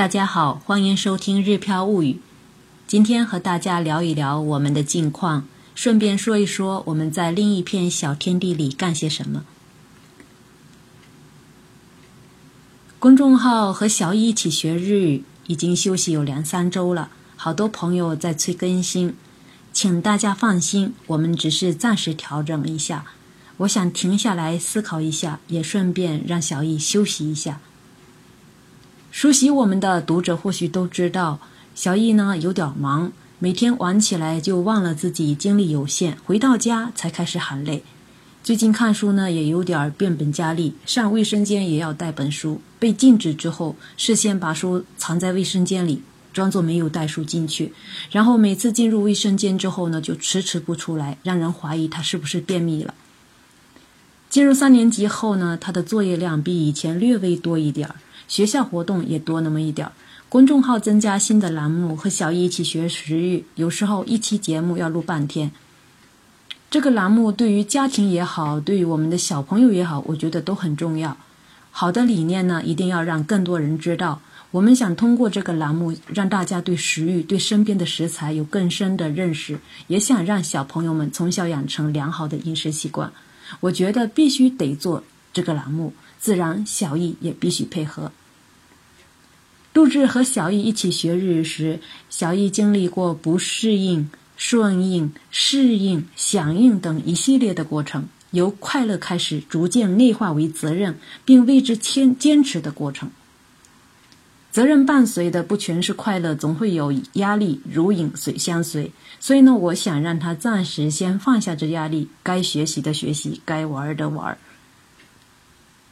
[0.00, 2.12] 大家好，欢迎收听《日飘物语》。
[2.86, 9.44] 今天和大家聊一聊我们的近况，顺便说一说我们在另一片小天地里干些什么。
[12.98, 19.14] 公众号和小易一起学日语已经休息有两三周了，好多朋友在催更新，
[19.74, 23.04] 请大家放心，我们只是暂时调整一下。
[23.58, 27.60] 我想停下来思考一下，也顺便让小易休息一下。
[29.10, 31.40] 熟悉我们的读者或许都知道，
[31.74, 37.82] 小易呢有点忙，每天晚起来就忘了自己精力有限，回到家才开始喊累。
[38.44, 47.72] 最近看书呢也有点变本加厉，上卫生间也要带本书，被禁止之后，事先把书藏在卫生间里，装作没有带书进去，
[48.12, 52.94] 然后每次进入卫生间之后呢，就迟迟不出来，让人怀疑他是不是便秘了。
[54.30, 57.96] 进入三年级后呢，他的作业量比以前略微多一点儿，
[58.30, 59.92] 学校活动也多那么一点儿。
[60.28, 65.50] 公众号增加新的栏目，和小易一起学食欲，有时候一期节目要录半天。
[66.70, 71.16] 这个栏目对于家庭也好，对于我们的小朋友也好，我觉得都很重要。
[71.72, 74.20] 好的理念呢，一定要让更多人知道。
[74.52, 83.12] 我们想通过这个栏目，让大家对食欲、对身边的食材有更深的认识，也想让小朋友们从小养成良好的饮食习惯。
[83.58, 88.12] 我觉得必须得做这个栏目，自然小易也必须配合。
[89.72, 103.10] 录制和小易一起学日语时，小易经历过不适应、顺应、适应、响应等一系列的过程，由快乐开始，逐渐内化为责任，并为之坚坚持的过程。
[104.50, 108.90] 责任伴随的不全是快乐，总会有压力，如影随相随。
[109.20, 114.36] 所以呢，我想让他暂时先放下这压力，该学习的学习，该玩的玩。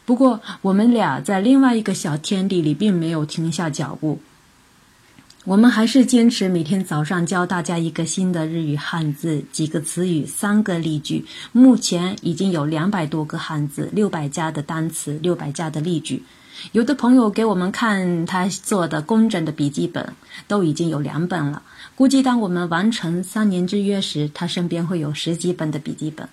[0.08, 4.18] 不过，我们俩在另外一个小天地里并没有停下脚步，
[5.44, 11.26] 我们还是坚持每天早上教大家一个新的日语汉字，几个词语，三个例句。
[11.52, 16.22] 目前已经有两百多个汉字，六百加的单词，六百加的例句。
[16.72, 20.14] 有的朋友给我们看他做的工整的笔记本，
[20.46, 21.62] 都已经有两本了。
[21.94, 26.26] 估计当我们完成三年之约时，他身边会有十几本的笔记本。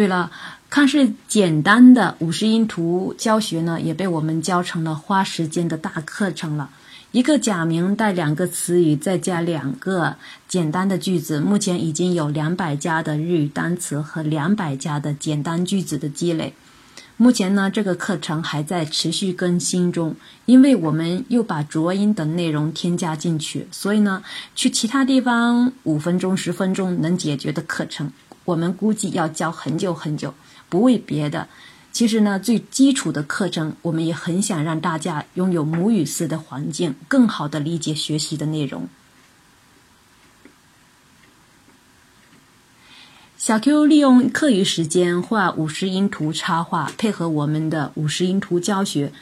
[0.00, 0.30] 对了，
[0.70, 6.70] 看似简单的五十音图教学呢，也被我们教成了花时间的大课程了。
[7.12, 10.16] 一个假名带两个词语，再加两个
[10.48, 16.54] 简单的句子，目前已经有两百加的日语单词和两百加的简单句子的积累。
[17.18, 24.22] 目前呢，这个课程还在持续更新中，因为我们又把浊音等内容添加进去，所以呢，
[24.54, 28.10] 去其他地方五分钟、十分钟能解决的课程，
[28.44, 30.34] 我们估计要教很久很久。
[30.68, 31.48] 不为别的。
[31.92, 38.88] 其实呢，最基础的课程，我们也很想让大家拥有母语式的环境，更好的理解学习的内容。
[43.36, 49.12] 小 Q 利用课余时间画五十音图插画，配合我们的五十音图教学。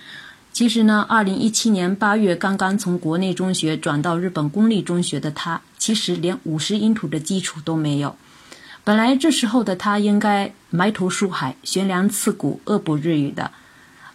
[0.52, 8.14] 其实呢，二零一七年八月刚刚从国内中学转到日本公立中学的他，其实连五十音图的基础都没有。
[8.88, 13.50] 本来这时候的他应该埋头书海、悬梁刺股、恶补日语的。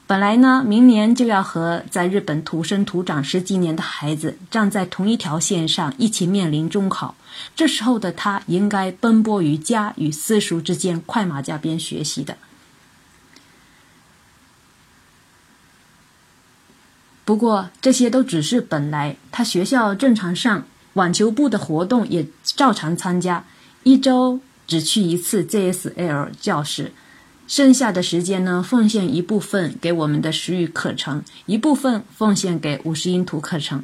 [0.07, 7.13] 本来呢，明年就要和在日本土生土长十几年的孩子站在同一条线上，一起面临中考。
[7.55, 12.35] 这时候的他应该奔波于家与私塾之间，快马加鞭学习的。
[17.23, 23.45] 不过这些都只是本来，他学校正常上，网球部的活动也照常参加，
[23.83, 24.39] 一周。
[24.73, 26.91] 只去一次 JSL 教室，
[27.45, 33.83] 剩下的时间呢，奉献一部分给我们的食语课程，一部分奉献给五十音图课程。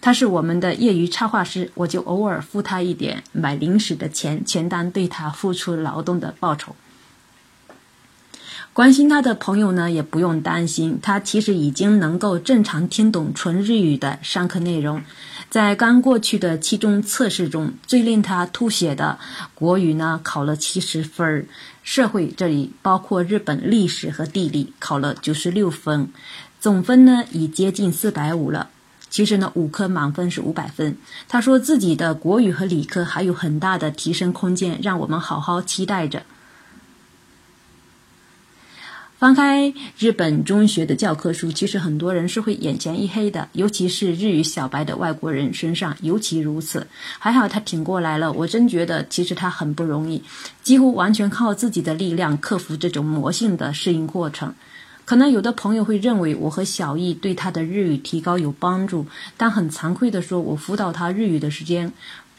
[0.00, 6.74] 他是我们的业余插画师，我就偶尔付他一点买零食的钱，全当对他付出劳动的报酬。
[8.74, 15.00] 关心他的朋友呢，也不用担心，他其实已经能够正常听懂纯日语的上课内容。
[15.48, 19.16] 在刚过去的期中测试中，最令他吐血的
[19.54, 21.44] 国语呢，考了七十分儿；
[21.84, 26.08] 社会这里包括日本历史和地理，考了九十六分，
[26.58, 28.70] 总分呢已接近四百五了。
[29.08, 30.96] 其实呢，五科满分是五百分。
[31.28, 36.24] 他说自己的国语和理科还有很大的提升空间，让我们好好期待着。
[39.24, 46.86] 翻开日本中学的教科书，其实很多人是会眼前一黑的，尤其是日语小白的外国人身上尤其如此。
[47.18, 50.22] 还好他挺过来了，我真觉得其实他很不容易，
[50.62, 54.54] 几乎完全靠自己的力量克服这种魔性的适应过程。
[55.06, 59.06] 可能有的朋友会认为我和小易对他的日语提高有帮助，
[59.38, 61.90] 但很惭愧地说，我辅导他日语的时间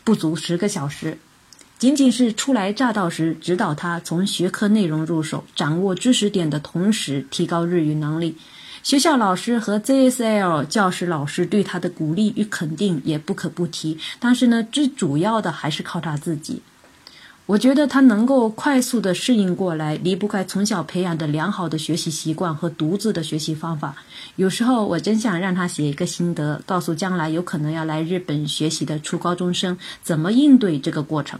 [0.03, 1.17] 不足十个小时。
[1.77, 8.37] 仅仅是初来乍到时，指导他从学科内容入手，掌握知识点的同时，提高日语能力。
[8.81, 13.97] 学校老师和 ZSL 教师老师对他的鼓励与肯定也不可不提。
[14.19, 16.61] 但是呢，最主要的还是靠他自己。
[17.47, 23.95] 我觉得他能够快速的适应过来，离不开从小培养的良好的学习习惯和独自的学习方法。
[24.37, 31.39] 有时候我真想让他写一个心得，告诉将来有可能要来日本学习的初高中生怎么应对这个过程。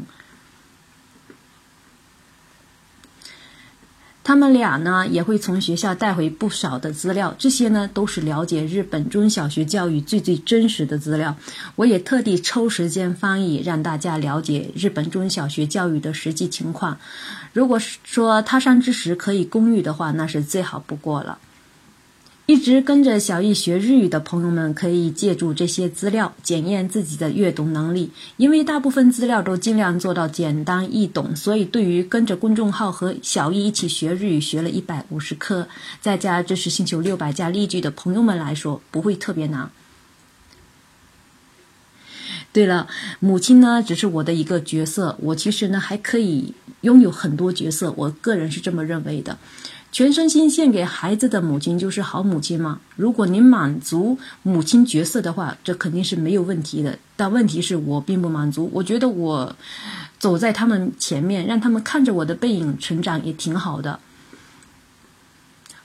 [4.26, 11.36] 他们俩呢也会从学校带回不少的资料，这些呢都是了解日本中小学教育最最真实的资料。
[11.76, 16.98] 我也特地抽时间翻译，让大家了解日本中小学教育的实际情况。
[17.54, 21.38] 如果说他山之石可以攻玉的话，那是最好不过了。
[22.48, 28.12] 一直跟着小易学日语的朋友们，可以借助这些资料检验自己的阅读能力。
[28.38, 35.68] 因为大部分资料都尽量做到简单易懂，所以对于跟着公众号和小易一起学日语，学了一百五十课，
[36.00, 39.72] 再加知识星球六百加例句的朋友们来说，不会特别难。
[42.54, 42.88] 对了，
[43.20, 49.40] 母亲呢，只是我的一个角色，我其实呢还可以拥有很多角色，我个人是这么认为的。
[49.96, 52.82] 全身心献给孩子的母亲就是好母亲吗？
[52.98, 57.00] 如果您满足母亲角色的话，这肯定是没有问题的。
[57.16, 59.56] 但问题是我并不满足，我觉得我
[60.20, 64.02] 走在他们前面，让他们看着我的背影成长也挺好的。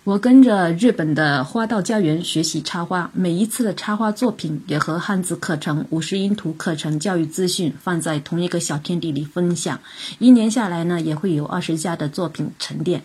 [0.03, 9.79] 我跟着日本的花道家园学习插花，每一次的插花作品也和汉字课程、五十音图课程、教育资讯放在同一个小天地里分享。
[10.19, 13.05] 一年下来呢，也会有二十家的作品沉淀。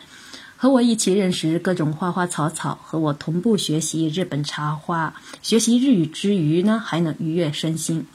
[0.66, 5.14] 和我一起认识各种花花草草，和我同步学习日本插花，
[5.44, 8.08] 学习日语之余呢，还能愉悦身心。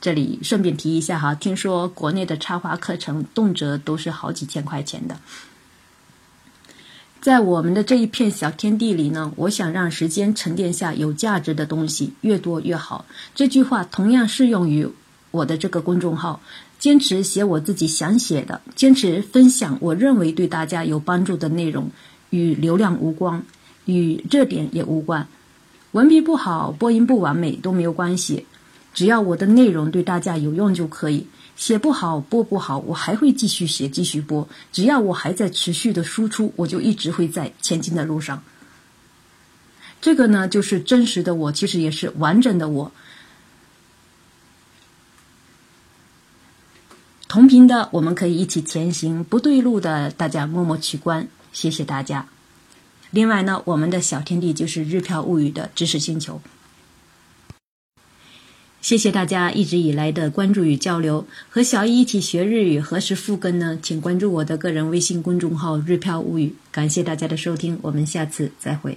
[0.00, 5.20] 这里顺便提一下哈，听说国内的插花课程动辄都是好几千块钱的。
[7.20, 13.04] 在我们的这一片小天地里呢，我想让时间沉淀下有价值的东西，越多越好。
[13.34, 14.88] 这句话同样适用于
[15.30, 16.40] 我的这个公众号。
[16.86, 21.90] 坚持写我自己想写的，坚持分享我认为对大家有帮助的内容，
[22.30, 23.42] 与流量无关，
[23.86, 25.26] 与热点也无关。
[25.90, 28.46] 文笔不好，播音不完美都没有关系，
[28.94, 31.26] 只要我的内容对大家有用就可以。
[31.56, 34.48] 写不好，播不好，我还会继续写，继续播。
[34.70, 38.44] 只要我还在持续的输出，我就一直会在前进的路上。
[40.00, 42.92] 这个呢，就是真实的我，其实也是完整的我。
[47.28, 51.28] 同频的，我们可以一起前行；不对路的，大家默默取关。
[51.52, 52.28] 谢谢大家。
[53.10, 56.40] 另外呢，我们的小天地就是日漂物语的知识星球。
[58.80, 61.26] 谢谢大家一直以来的关注与交流。
[61.50, 63.76] 和小易一起学日语，何时复更呢？
[63.82, 66.54] 请关注我的个人微信公众号“日漂物语”。
[66.70, 68.96] 感谢大家的收听，我们下次再会。